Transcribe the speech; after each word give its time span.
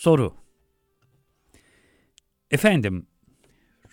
Soru 0.00 0.36
Efendim, 2.50 3.06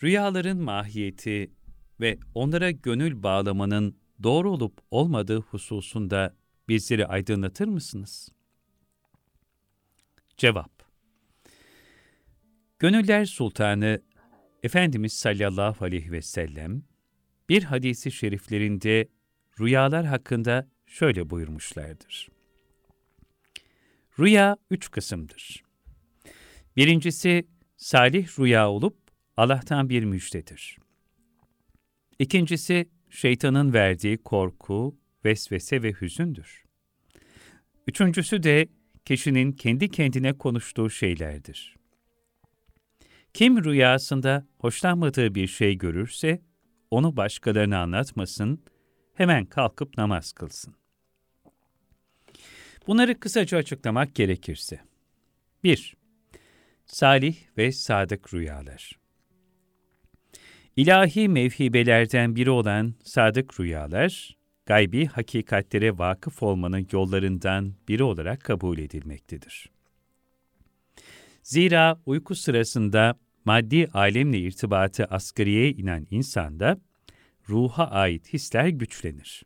rüyaların 0.03 0.57
mahiyeti 0.57 1.51
ve 1.99 2.19
onlara 2.35 2.71
gönül 2.71 3.23
bağlamanın 3.23 3.97
doğru 4.23 4.51
olup 4.51 4.79
olmadığı 4.91 5.39
hususunda 5.39 6.35
bizleri 6.67 7.07
aydınlatır 7.07 7.67
mısınız? 7.67 8.29
Cevap 10.37 10.71
Gönüller 12.79 13.25
Sultanı 13.25 14.01
Efendimiz 14.63 15.13
sallallahu 15.13 15.85
aleyhi 15.85 16.11
ve 16.11 16.21
sellem 16.21 16.83
bir 17.49 17.63
hadisi 17.63 18.11
şeriflerinde 18.11 19.07
rüyalar 19.59 20.05
hakkında 20.05 20.67
şöyle 20.85 21.29
buyurmuşlardır. 21.29 22.29
Rüya 24.19 24.57
üç 24.71 24.91
kısımdır. 24.91 25.66
Birincisi, 26.77 27.47
salih 27.77 28.39
rüya 28.39 28.69
olup 28.69 28.97
Allah'tan 29.37 29.89
bir 29.89 30.03
müjdedir. 30.03 30.77
İkincisi, 32.19 32.89
şeytanın 33.09 33.73
verdiği 33.73 34.17
korku, 34.17 34.97
vesvese 35.25 35.83
ve 35.83 35.93
hüzündür. 36.01 36.63
Üçüncüsü 37.87 38.43
de 38.43 38.67
kişinin 39.05 39.51
kendi 39.51 39.91
kendine 39.91 40.33
konuştuğu 40.33 40.89
şeylerdir. 40.89 41.75
Kim 43.33 43.63
rüyasında 43.63 44.47
hoşlanmadığı 44.57 45.35
bir 45.35 45.47
şey 45.47 45.77
görürse, 45.77 46.41
onu 46.91 47.17
başkalarına 47.17 47.81
anlatmasın, 47.81 48.63
hemen 49.13 49.45
kalkıp 49.45 49.97
namaz 49.97 50.31
kılsın. 50.31 50.75
Bunları 52.87 53.19
kısaca 53.19 53.57
açıklamak 53.57 54.15
gerekirse. 54.15 54.79
1. 55.63 55.97
Salih 56.87 57.35
ve 57.57 57.71
sadık 57.71 58.33
rüyalar. 58.33 58.91
İlahi 60.75 61.29
mevhibelerden 61.29 62.35
biri 62.35 62.49
olan 62.49 62.93
sadık 63.03 63.59
rüyalar, 63.59 64.37
gaybi 64.65 65.05
hakikatlere 65.05 65.97
vakıf 65.97 66.43
olmanın 66.43 66.87
yollarından 66.91 67.73
biri 67.87 68.03
olarak 68.03 68.41
kabul 68.41 68.77
edilmektedir. 68.77 69.69
Zira 71.43 72.01
uyku 72.05 72.35
sırasında 72.35 73.19
maddi 73.45 73.87
alemle 73.93 74.39
irtibatı 74.39 75.05
asgariye 75.05 75.71
inen 75.71 76.07
insanda 76.11 76.77
ruha 77.49 77.87
ait 77.87 78.33
hisler 78.33 78.67
güçlenir. 78.67 79.43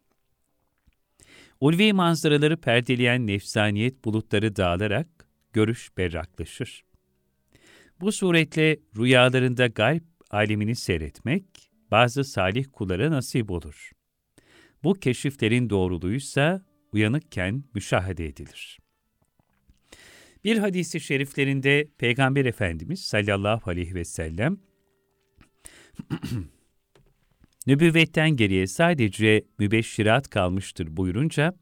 Ulvi 1.60 1.94
manzaraları 1.94 2.58
perdeleyen 2.58 3.28
nefsaniyet 3.28 4.06
bulutları 4.06 4.56
dağılarak 4.56 5.08
görüş 5.54 5.98
berraklaşır. 5.98 6.91
Bu 8.02 8.12
suretle 8.12 8.78
rüyalarında 8.98 9.68
gayb 9.68 10.02
alemini 10.30 10.76
seyretmek 10.76 11.44
bazı 11.92 12.24
salih 12.24 12.66
kullara 12.72 13.12
nasip 13.12 13.52
olur. 13.52 13.92
Bu 14.84 14.94
keşiflerin 14.94 15.70
doğruluğuysa 15.70 16.66
uyanıkken 16.92 17.64
müşahede 17.74 18.26
edilir. 18.26 18.80
Bir 20.44 20.58
hadisi 20.58 21.00
şeriflerinde 21.00 21.88
Peygamber 21.98 22.46
Efendimiz 22.46 23.02
sallallahu 23.02 23.70
aleyhi 23.70 23.96
ve 23.96 24.06
sellem 24.06 24.58
nübüvvetten 27.68 28.30
geriye 28.30 28.68
sadece 28.68 29.46
mübeşşirat 29.60 30.30
kalmıştır 30.30 30.98
buyurunca, 30.98 31.54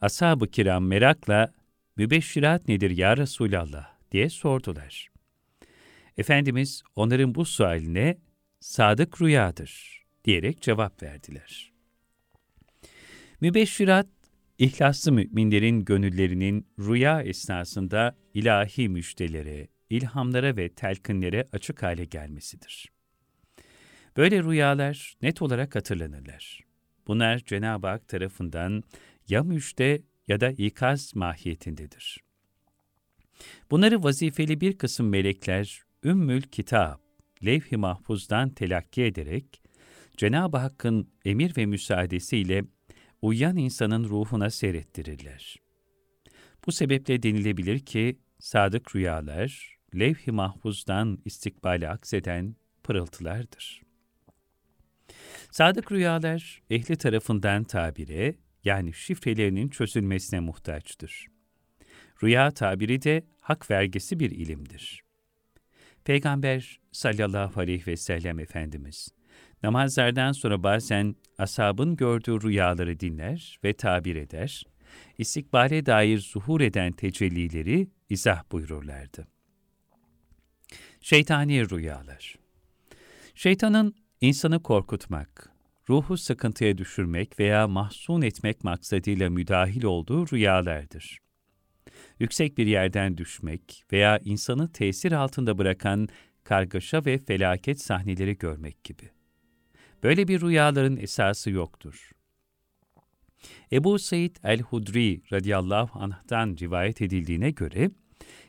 ashab-ı 0.00 0.46
kiram 0.50 0.86
merakla 0.86 1.52
mübeşşirat 1.96 2.68
nedir 2.68 2.90
ya 2.90 3.16
Resulallah 3.16 3.86
diye 4.12 4.28
sordular. 4.28 5.15
Efendimiz 6.18 6.82
onların 6.96 7.34
bu 7.34 7.44
sualine 7.44 8.18
sadık 8.60 9.22
rüyadır 9.22 10.02
diyerek 10.24 10.62
cevap 10.62 11.02
verdiler. 11.02 11.72
Mübeşşirat, 13.40 14.06
ihlaslı 14.58 15.12
müminlerin 15.12 15.84
gönüllerinin 15.84 16.66
rüya 16.78 17.22
esnasında 17.22 18.16
ilahi 18.34 18.88
müjdelere, 18.88 19.68
ilhamlara 19.90 20.56
ve 20.56 20.68
telkinlere 20.68 21.48
açık 21.52 21.82
hale 21.82 22.04
gelmesidir. 22.04 22.92
Böyle 24.16 24.42
rüyalar 24.42 25.16
net 25.22 25.42
olarak 25.42 25.74
hatırlanırlar. 25.74 26.60
Bunlar 27.06 27.38
Cenab-ı 27.38 27.86
Hak 27.86 28.08
tarafından 28.08 28.82
ya 29.28 29.42
müjde 29.42 30.02
ya 30.28 30.40
da 30.40 30.50
ikaz 30.50 31.16
mahiyetindedir. 31.16 32.20
Bunları 33.70 34.02
vazifeli 34.02 34.60
bir 34.60 34.78
kısım 34.78 35.08
melekler 35.08 35.85
Ümmül 36.06 36.42
Kitap, 36.42 37.00
levh-i 37.44 37.76
mahfuzdan 37.76 38.50
telakki 38.50 39.02
ederek, 39.02 39.62
Cenab-ı 40.16 40.56
Hakk'ın 40.56 41.10
emir 41.24 41.56
ve 41.56 41.66
müsaadesiyle 41.66 42.64
uyuyan 43.22 43.56
insanın 43.56 44.04
ruhuna 44.04 44.50
seyrettirirler. 44.50 45.56
Bu 46.66 46.72
sebeple 46.72 47.22
denilebilir 47.22 47.78
ki, 47.78 48.18
sadık 48.38 48.96
rüyalar, 48.96 49.78
levh-i 49.94 50.30
mahfuzdan 50.30 51.18
istikbale 51.24 51.88
akseden 51.88 52.56
pırıltılardır. 52.82 53.82
Sadık 55.50 55.92
rüyalar, 55.92 56.62
ehli 56.70 56.96
tarafından 56.96 57.64
tabire, 57.64 58.34
yani 58.64 58.92
şifrelerinin 58.92 59.68
çözülmesine 59.68 60.40
muhtaçtır. 60.40 61.26
Rüya 62.22 62.50
tabiri 62.50 63.02
de 63.02 63.26
hak 63.40 63.70
vergisi 63.70 64.20
bir 64.20 64.30
ilimdir. 64.30 65.05
Peygamber 66.06 66.80
sallallahu 66.92 67.60
aleyhi 67.60 67.86
ve 67.86 67.96
sellem 67.96 68.38
Efendimiz, 68.38 69.08
namazlardan 69.62 70.32
sonra 70.32 70.62
bazen 70.62 71.16
asabın 71.38 71.96
gördüğü 71.96 72.42
rüyaları 72.42 73.00
dinler 73.00 73.58
ve 73.64 73.72
tabir 73.72 74.16
eder, 74.16 74.64
istikbale 75.18 75.86
dair 75.86 76.18
zuhur 76.18 76.60
eden 76.60 76.92
tecellileri 76.92 77.88
izah 78.10 78.42
buyururlardı. 78.52 79.26
Şeytani 81.00 81.70
Rüyalar 81.70 82.34
Şeytanın 83.34 83.94
insanı 84.20 84.62
korkutmak, 84.62 85.52
ruhu 85.88 86.16
sıkıntıya 86.16 86.78
düşürmek 86.78 87.38
veya 87.38 87.68
mahzun 87.68 88.22
etmek 88.22 88.64
maksadıyla 88.64 89.30
müdahil 89.30 89.84
olduğu 89.84 90.32
rüyalardır 90.32 91.25
yüksek 92.18 92.58
bir 92.58 92.66
yerden 92.66 93.18
düşmek 93.18 93.84
veya 93.92 94.18
insanı 94.18 94.72
tesir 94.72 95.12
altında 95.12 95.58
bırakan 95.58 96.08
kargaşa 96.44 97.04
ve 97.04 97.18
felaket 97.18 97.80
sahneleri 97.80 98.38
görmek 98.38 98.84
gibi. 98.84 99.10
Böyle 100.02 100.28
bir 100.28 100.40
rüyaların 100.40 100.96
esası 100.96 101.50
yoktur. 101.50 102.10
Ebu 103.72 103.98
Said 103.98 104.36
el-Hudri 104.44 105.22
radıyallahu 105.32 105.98
anh'tan 105.98 106.56
rivayet 106.60 107.02
edildiğine 107.02 107.50
göre, 107.50 107.90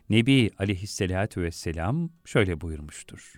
Nebi 0.09 0.51
aleyhissalatü 0.57 1.41
vesselam 1.41 2.09
şöyle 2.25 2.61
buyurmuştur. 2.61 3.33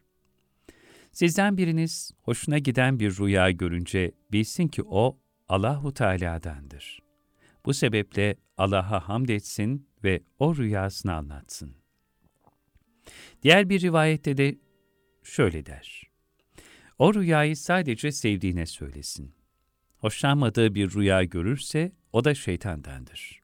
Sizden 1.11 1.57
biriniz 1.57 2.11
hoşuna 2.21 2.57
giden 2.57 2.99
bir 2.99 3.17
rüya 3.17 3.51
görünce 3.51 4.11
bilsin 4.31 4.67
ki 4.67 4.83
o 4.83 5.19
Allahu 5.49 5.93
Teala'dandır. 5.93 6.99
Bu 7.65 7.73
sebeple 7.73 8.35
Allah'a 8.57 9.09
hamd 9.09 9.29
etsin 9.29 9.88
ve 10.03 10.23
o 10.39 10.55
rüyasını 10.55 11.13
anlatsın. 11.13 11.75
Diğer 13.43 13.69
bir 13.69 13.81
rivayette 13.81 14.37
de 14.37 14.57
şöyle 15.23 15.65
der. 15.65 16.03
O 16.99 17.13
rüyayı 17.13 17.57
sadece 17.57 18.11
sevdiğine 18.11 18.65
söylesin. 18.65 19.35
Hoşlanmadığı 19.97 20.75
bir 20.75 20.93
rüya 20.93 21.23
görürse 21.23 21.91
o 22.13 22.23
da 22.23 22.35
şeytandandır. 22.35 23.41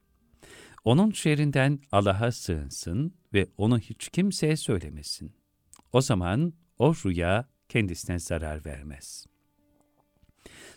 Onun 0.83 1.11
şerrinden 1.11 1.79
Allah'a 1.91 2.31
sığınsın 2.31 3.13
ve 3.33 3.47
onu 3.57 3.79
hiç 3.79 4.09
kimseye 4.09 4.57
söylemesin. 4.57 5.35
O 5.93 6.01
zaman 6.01 6.53
o 6.79 6.93
rüya 6.93 7.49
kendisine 7.69 8.19
zarar 8.19 8.65
vermez. 8.65 9.25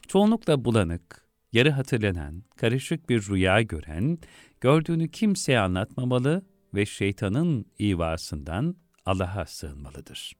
Çoğunlukla 0.08 0.64
bulanık, 0.64 1.27
yarı 1.52 1.70
hatırlanan, 1.70 2.42
karışık 2.56 3.08
bir 3.08 3.22
rüya 3.28 3.62
gören, 3.62 4.18
gördüğünü 4.60 5.10
kimseye 5.10 5.58
anlatmamalı 5.60 6.42
ve 6.74 6.86
şeytanın 6.86 7.66
ivasından 7.80 8.76
Allah'a 9.06 9.46
sığınmalıdır. 9.46 10.32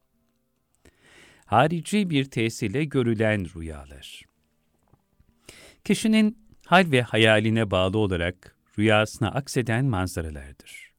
Harici 1.45 2.11
bir 2.11 2.25
tesirle 2.25 2.85
görülen 2.85 3.47
rüyalar 3.57 4.29
Kişinin 5.85 6.39
hal 6.67 6.91
ve 6.91 7.03
hayaline 7.03 7.71
bağlı 7.71 7.99
olarak 7.99 8.57
rüyasına 8.79 9.31
akseden 9.31 9.85
manzaralardır. 9.85 10.93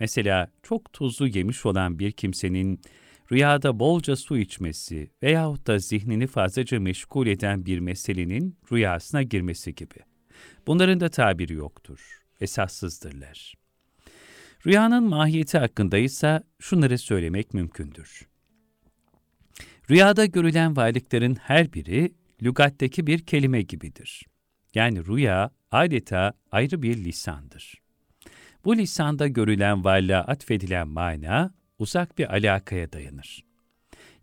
Mesela 0.00 0.50
çok 0.62 0.92
tuzlu 0.92 1.26
yemiş 1.26 1.66
olan 1.66 1.98
bir 1.98 2.12
kimsenin 2.12 2.80
rüyada 3.34 3.78
bolca 3.78 4.16
su 4.16 4.38
içmesi 4.38 5.10
veyahut 5.22 5.66
da 5.66 5.78
zihnini 5.78 6.26
fazlaca 6.26 6.80
meşgul 6.80 7.26
eden 7.26 7.66
bir 7.66 7.78
meselenin 7.78 8.58
rüyasına 8.72 9.22
girmesi 9.22 9.74
gibi. 9.74 9.96
Bunların 10.66 11.00
da 11.00 11.08
tabiri 11.08 11.52
yoktur, 11.52 12.22
esassızdırlar. 12.40 13.54
Rüyanın 14.66 15.04
mahiyeti 15.04 15.58
hakkında 15.58 15.98
ise 15.98 16.42
şunları 16.58 16.98
söylemek 16.98 17.54
mümkündür. 17.54 18.28
Rüyada 19.90 20.26
görülen 20.26 20.76
varlıkların 20.76 21.34
her 21.34 21.72
biri 21.72 22.14
lügatteki 22.42 23.06
bir 23.06 23.18
kelime 23.18 23.62
gibidir. 23.62 24.26
Yani 24.74 25.06
rüya 25.06 25.50
adeta 25.70 26.32
ayrı 26.50 26.82
bir 26.82 26.96
lisandır. 27.04 27.74
Bu 28.64 28.76
lisanda 28.76 29.28
görülen 29.28 29.84
varlığa 29.84 30.20
atfedilen 30.20 30.88
mana 30.88 31.54
uzak 31.78 32.18
bir 32.18 32.34
alakaya 32.34 32.92
dayanır. 32.92 33.44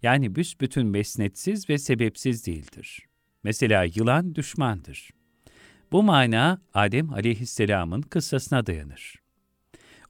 Yani 0.01 0.35
büsbütün 0.35 0.87
mesnetsiz 0.87 1.69
ve 1.69 1.77
sebepsiz 1.77 2.47
değildir. 2.47 3.05
Mesela 3.43 3.83
yılan 3.83 4.35
düşmandır. 4.35 5.09
Bu 5.91 6.03
mana 6.03 6.61
Adem 6.73 7.13
aleyhisselamın 7.13 8.01
kıssasına 8.01 8.65
dayanır. 8.65 9.15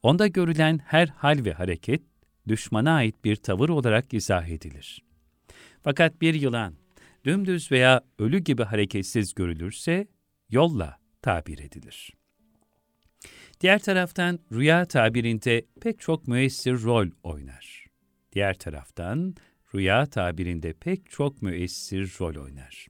Onda 0.03 0.27
görülen 0.27 0.79
her 0.85 1.07
hal 1.07 1.45
ve 1.45 1.53
hareket, 1.53 2.01
düşmana 2.47 2.91
ait 2.91 3.25
bir 3.25 3.35
tavır 3.35 3.69
olarak 3.69 4.13
izah 4.13 4.47
edilir. 4.47 5.03
Fakat 5.83 6.21
bir 6.21 6.33
yılan, 6.33 6.73
dümdüz 7.25 7.71
veya 7.71 8.01
ölü 8.19 8.39
gibi 8.39 8.63
hareketsiz 8.63 9.33
görülürse, 9.33 10.07
yolla 10.49 10.99
tabir 11.21 11.59
edilir. 11.59 12.13
Diğer 13.62 13.80
taraftan 13.80 14.40
rüya 14.52 14.86
tabirinde 14.86 15.66
pek 15.81 16.00
çok 16.00 16.28
müessir 16.28 16.84
rol 16.84 17.08
oynar. 17.24 17.86
Diğer 18.34 18.54
taraftan 18.54 19.36
rüya 19.75 20.06
tabirinde 20.06 20.74
pek 20.74 21.10
çok 21.10 21.42
müessir 21.42 22.16
rol 22.19 22.44
oynar. 22.44 22.88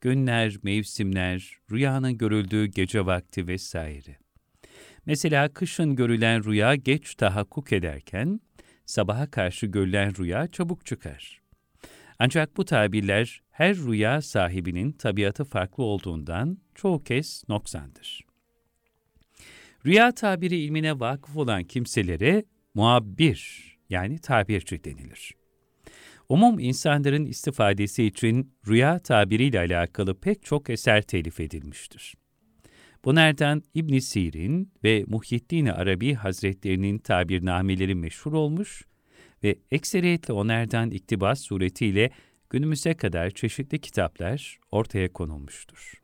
Günler, 0.00 0.56
mevsimler, 0.62 1.56
rüyanın 1.70 2.18
görüldüğü 2.18 2.66
gece 2.66 3.06
vakti 3.06 3.46
vesaire. 3.46 4.18
Mesela 5.06 5.48
kışın 5.48 5.96
görülen 5.96 6.44
rüya 6.44 6.74
geç 6.74 7.14
tahakkuk 7.14 7.72
ederken, 7.72 8.40
sabaha 8.86 9.30
karşı 9.30 9.66
görülen 9.66 10.18
rüya 10.18 10.48
çabuk 10.48 10.86
çıkar. 10.86 11.40
Ancak 12.18 12.56
bu 12.56 12.64
tabirler 12.64 13.42
her 13.50 13.76
rüya 13.76 14.22
sahibinin 14.22 14.92
tabiatı 14.92 15.44
farklı 15.44 15.84
olduğundan 15.84 16.58
çoğu 16.74 17.04
kez 17.04 17.44
noksandır. 17.48 18.33
Rüya 19.86 20.12
tabiri 20.12 20.56
ilmine 20.56 21.00
vakıf 21.00 21.36
olan 21.36 21.64
kimselere 21.64 22.44
muabbir 22.74 23.62
yani 23.90 24.18
tabirci 24.18 24.84
denilir. 24.84 25.34
Umum 26.28 26.58
insanların 26.58 27.24
istifadesi 27.24 28.04
için 28.04 28.52
rüya 28.68 28.98
tabiriyle 28.98 29.58
alakalı 29.58 30.20
pek 30.20 30.42
çok 30.42 30.70
eser 30.70 31.02
telif 31.02 31.40
edilmiştir. 31.40 32.14
Bunlardan 33.04 33.62
İbn 33.74 33.98
Sirin 33.98 34.72
ve 34.84 35.04
Muhyiddin 35.06 35.66
Arabi 35.66 36.14
Hazretlerinin 36.14 36.98
tabirnameleri 36.98 37.94
meşhur 37.94 38.32
olmuş 38.32 38.84
ve 39.44 39.58
ekseriyetle 39.70 40.34
onlardan 40.34 40.90
iktibas 40.90 41.40
suretiyle 41.40 42.10
günümüze 42.50 42.94
kadar 42.94 43.30
çeşitli 43.30 43.80
kitaplar 43.80 44.58
ortaya 44.70 45.12
konulmuştur. 45.12 46.03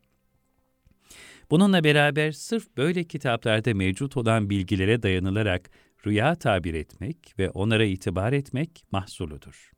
Bununla 1.51 1.85
beraber 1.85 2.33
sırf 2.33 2.77
böyle 2.77 3.05
kitaplarda 3.05 3.75
mevcut 3.75 4.17
olan 4.17 4.51
bilgilere 4.51 5.03
dayanılarak 5.03 5.71
rüya 6.07 6.35
tabir 6.35 6.75
etmek 6.75 7.35
ve 7.39 7.51
onlara 7.51 7.85
itibar 7.85 8.33
etmek 8.33 8.85
mahsuludur. 8.93 9.71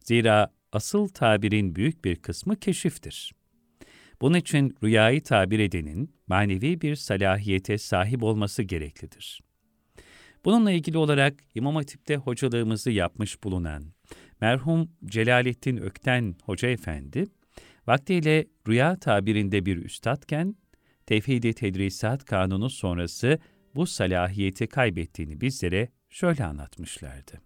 Zira 0.00 0.52
asıl 0.72 1.08
tabirin 1.08 1.74
büyük 1.74 2.04
bir 2.04 2.16
kısmı 2.16 2.56
keşiftir. 2.56 3.32
Bunun 4.20 4.38
için 4.38 4.76
rüyayı 4.82 5.22
tabir 5.22 5.58
edenin 5.58 6.14
manevi 6.26 6.80
bir 6.80 6.96
salahiyete 6.96 7.78
sahip 7.78 8.22
olması 8.22 8.62
gereklidir. 8.62 9.40
Bununla 10.44 10.70
ilgili 10.70 10.98
olarak 10.98 11.34
İmam 11.54 11.76
Hatip'te 11.76 12.16
hocalığımızı 12.16 12.90
yapmış 12.90 13.44
bulunan 13.44 13.84
merhum 14.40 14.90
Celalettin 15.04 15.76
Ökten 15.76 16.34
Hoca 16.44 16.68
Efendi, 16.68 17.26
vaktiyle 17.86 18.46
rüya 18.68 18.96
tabirinde 18.98 19.66
bir 19.66 19.76
üstadken, 19.76 20.54
Tevhid-i 21.10 21.52
Tedrisat 21.52 22.24
Kanunu 22.24 22.70
sonrası 22.70 23.38
bu 23.74 23.86
salahiyeti 23.86 24.66
kaybettiğini 24.66 25.40
bizlere 25.40 25.88
şöyle 26.10 26.44
anlatmışlardı. 26.44 27.40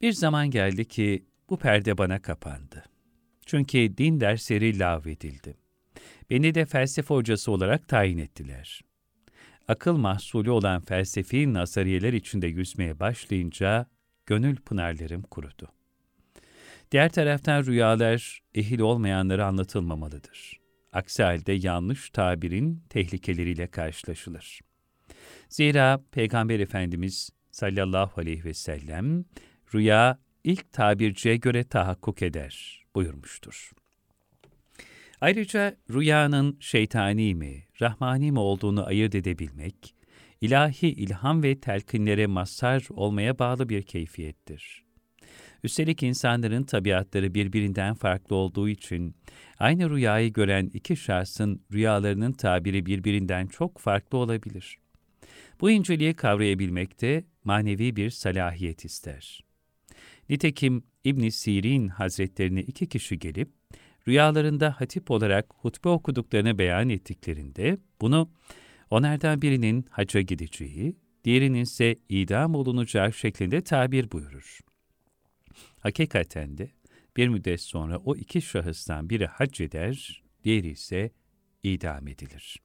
Bir 0.00 0.12
zaman 0.12 0.50
geldi 0.50 0.84
ki 0.88 1.24
bu 1.50 1.58
perde 1.58 1.98
bana 1.98 2.22
kapandı. 2.22 2.84
Çünkü 3.46 3.96
din 3.96 4.20
dersleri 4.20 4.78
lağvedildi. 4.78 5.56
Beni 6.30 6.54
de 6.54 6.66
felsefe 6.66 7.14
hocası 7.14 7.52
olarak 7.52 7.88
tayin 7.88 8.18
ettiler. 8.18 8.80
Akıl 9.68 9.96
mahsulü 9.96 10.50
olan 10.50 10.80
felsefi 10.80 11.54
nazariyeler 11.54 12.12
içinde 12.12 12.46
yüzmeye 12.46 13.00
başlayınca 13.00 13.86
gönül 14.26 14.56
pınarlarım 14.56 15.22
kurudu. 15.22 15.68
Diğer 16.92 17.12
taraftan 17.12 17.64
rüyalar 17.64 18.42
ehil 18.54 18.80
olmayanlara 18.80 19.46
anlatılmamalıdır. 19.46 20.59
Aksi 20.92 21.22
halde 21.22 21.52
yanlış 21.52 22.10
tabirin 22.10 22.82
tehlikeleriyle 22.88 23.66
karşılaşılır. 23.66 24.60
Zira 25.48 26.04
Peygamber 26.12 26.60
Efendimiz 26.60 27.30
sallallahu 27.50 28.20
aleyhi 28.20 28.44
ve 28.44 28.54
sellem 28.54 29.24
rüya 29.74 30.18
ilk 30.44 30.72
tabirciye 30.72 31.36
göre 31.36 31.64
tahakkuk 31.64 32.22
eder 32.22 32.84
buyurmuştur. 32.94 33.70
Ayrıca 35.20 35.76
rüyanın 35.90 36.56
şeytani 36.60 37.34
mi, 37.34 37.64
rahmani 37.80 38.32
mi 38.32 38.38
olduğunu 38.38 38.86
ayırt 38.86 39.14
edebilmek, 39.14 39.94
ilahi 40.40 40.86
ilham 40.86 41.42
ve 41.42 41.60
telkinlere 41.60 42.26
mazhar 42.26 42.86
olmaya 42.90 43.38
bağlı 43.38 43.68
bir 43.68 43.82
keyfiyettir. 43.82 44.89
Üstelik 45.64 46.02
insanların 46.02 46.62
tabiatları 46.62 47.34
birbirinden 47.34 47.94
farklı 47.94 48.36
olduğu 48.36 48.68
için, 48.68 49.14
aynı 49.58 49.90
rüyayı 49.90 50.32
gören 50.32 50.70
iki 50.74 50.96
şahsın 50.96 51.62
rüyalarının 51.72 52.32
tabiri 52.32 52.86
birbirinden 52.86 53.46
çok 53.46 53.78
farklı 53.78 54.18
olabilir. 54.18 54.78
Bu 55.60 55.70
inceliği 55.70 56.14
kavrayabilmek 56.14 57.00
de 57.00 57.24
manevi 57.44 57.96
bir 57.96 58.10
salahiyet 58.10 58.84
ister. 58.84 59.44
Nitekim 60.28 60.82
İbn 61.04 61.28
Sirin 61.28 61.88
Hazretlerine 61.88 62.60
iki 62.62 62.88
kişi 62.88 63.18
gelip, 63.18 63.48
rüyalarında 64.08 64.80
hatip 64.80 65.10
olarak 65.10 65.46
hutbe 65.56 65.88
okuduklarını 65.88 66.58
beyan 66.58 66.88
ettiklerinde, 66.88 67.78
bunu 68.00 68.30
onlardan 68.90 69.42
birinin 69.42 69.84
hacca 69.90 70.20
gideceği, 70.20 70.96
diğerinin 71.24 71.60
ise 71.60 71.96
idam 72.08 72.54
olunacağı 72.54 73.12
şeklinde 73.12 73.60
tabir 73.60 74.10
buyurur. 74.10 74.60
Hakikaten 75.78 76.58
de 76.58 76.70
bir 77.16 77.28
müddet 77.28 77.60
sonra 77.60 77.98
o 77.98 78.16
iki 78.16 78.42
şahıstan 78.42 79.10
biri 79.10 79.26
hac 79.26 79.60
eder, 79.60 80.22
diğeri 80.44 80.68
ise 80.68 81.10
idam 81.62 82.08
edilir. 82.08 82.56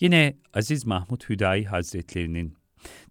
Yine 0.00 0.36
Aziz 0.54 0.86
Mahmud 0.86 1.22
Hüdayi 1.28 1.64
Hazretlerinin 1.66 2.54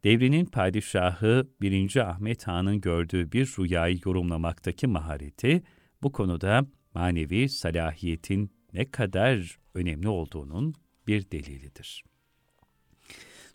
devrinin 0.04 0.46
padişahı 0.46 1.48
1. 1.62 1.96
Ahmet 1.96 2.48
Han'ın 2.48 2.82
gördüğü 2.82 3.32
bir 3.32 3.46
rüyayı 3.60 4.00
yorumlamaktaki 4.06 4.88
mahareti 4.88 5.64
bu 6.04 6.12
konuda 6.12 6.66
manevi 6.94 7.50
salahiyetin 7.50 8.52
ne 8.74 8.92
kadar 8.92 9.60
önemli 9.74 10.08
olduğunun 10.08 10.74
bir 11.08 11.32
delilidir. 11.32 12.04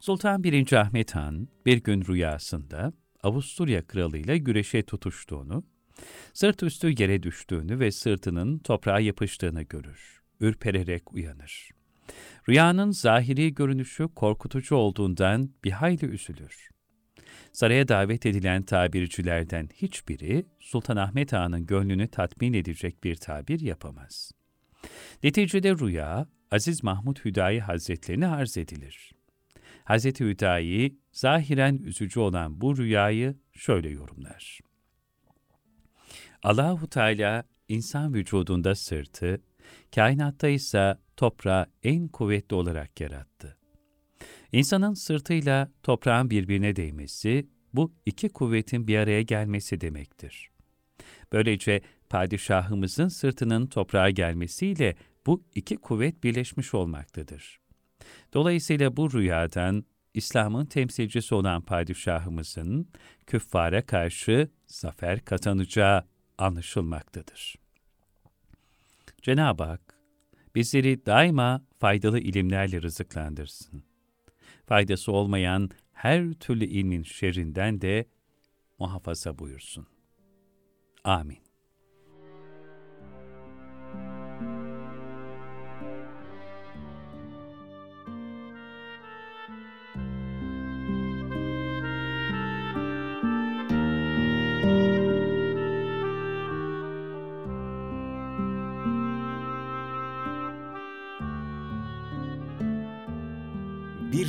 Sultan 0.01 0.45
1. 0.45 0.73
Ahmet 0.73 1.15
Han 1.15 1.49
bir 1.67 1.83
gün 1.83 2.05
rüyasında 2.05 2.93
Avusturya 3.29 3.87
kralıyla 3.87 4.37
güreşe 4.37 4.83
tutuştuğunu, 4.83 5.65
sırt 6.33 6.63
üstü 6.63 7.03
yere 7.03 7.23
düştüğünü 7.23 7.81
ve 7.81 7.91
sırtının 7.91 8.59
toprağa 8.59 9.01
yapıştığını 9.01 9.63
görür. 9.63 10.23
Ürpererek 10.41 11.15
uyanır. 11.15 11.71
Rüyanın 12.49 12.91
zahiri 12.91 13.55
görünüşü 13.55 14.09
korkutucu 14.15 14.77
olduğundan 14.77 15.51
bir 15.65 15.71
hayli 15.71 16.07
üzülür. 16.07 16.69
Saraya 17.53 17.89
davet 17.89 18.27
edilen 18.27 18.63
tabircilerden 18.63 19.69
hiçbiri 19.75 20.47
Sultan 20.61 20.97
Ahmet 20.97 21.33
Han'ın 21.33 21.67
gönlünü 21.67 22.09
tatmin 22.09 22.53
edecek 22.53 23.05
bir 23.05 23.17
tabir 23.17 23.61
yapamaz. 23.61 24.33
Neticede 25.23 25.75
rüya, 25.75 26.27
Aziz 26.51 26.85
Mahmud 26.85 27.17
Hüdayi 27.25 27.61
Hazretlerine 27.61 28.27
arz 28.27 28.59
edilir. 28.59 29.18
Hazreti 29.89 30.25
Hüdayi, 30.25 30.99
zahiren 31.13 31.79
üzücü 31.79 32.21
olan 32.21 32.61
bu 32.61 32.77
rüyayı 32.77 33.37
şöyle 33.53 33.89
yorumlar. 33.89 34.61
Allahu 36.43 36.87
Teala 36.87 37.45
insan 37.69 38.15
vücudunda 38.15 38.75
sırtı, 38.75 39.41
kainatta 39.95 40.49
ise 40.49 40.99
toprağı 41.17 41.67
en 41.83 42.09
kuvvetli 42.09 42.55
olarak 42.57 43.01
yarattı. 43.01 43.57
İnsanın 44.53 44.95
sırtıyla 44.95 45.73
toprağın 45.83 46.31
birbirine 46.31 46.77
değmesi, 46.77 47.49
bu 47.75 47.95
iki 48.07 48.29
kuvvetin 48.29 48.87
bir 48.87 48.99
araya 48.99 49.23
gelmesi 49.23 49.81
demektir. 49.81 50.51
Böylece 51.33 51.81
padişahımızın 52.11 53.09
sırtının 53.09 53.67
toprağa 53.67 54.11
gelmesiyle 54.11 54.97
bu 55.27 55.45
iki 55.55 55.77
kuvvet 55.77 56.25
birleşmiş 56.25 56.75
olmaktadır. 56.75 57.68
Dolayısıyla 58.35 58.97
bu 58.97 59.13
rüyadan 59.13 59.85
İslam'ın 60.15 60.67
temsilcisi 60.67 61.35
olan 61.35 61.63
padişahımızın 61.63 62.89
küffara 63.27 63.87
karşı 63.87 64.49
zafer 64.67 65.25
kazanacağı 65.25 66.05
anlaşılmaktadır. 66.39 67.57
Cenab-ı 69.23 69.63
Hak 69.65 69.95
bizleri 70.55 71.07
daima 71.07 71.65
faydalı 71.79 72.19
ilimlerle 72.19 72.83
rızıklandırsın. 72.83 73.83
Faydası 74.67 75.13
olmayan 75.13 75.71
her 75.93 76.33
türlü 76.33 76.65
ilmin 76.65 77.03
şerrinden 77.03 77.81
de 77.81 78.09
muhafaza 78.79 79.39
buyursun. 79.39 79.87
Amin. 81.05 81.48